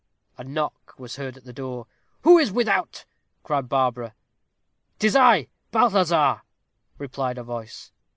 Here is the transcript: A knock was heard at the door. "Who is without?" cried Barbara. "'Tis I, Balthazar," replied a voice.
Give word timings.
A 0.35 0.43
knock 0.43 0.95
was 0.97 1.17
heard 1.17 1.37
at 1.37 1.43
the 1.43 1.53
door. 1.53 1.85
"Who 2.23 2.39
is 2.39 2.51
without?" 2.51 3.05
cried 3.43 3.69
Barbara. 3.69 4.15
"'Tis 4.97 5.15
I, 5.15 5.49
Balthazar," 5.69 6.41
replied 6.97 7.37
a 7.37 7.43
voice. 7.43 7.91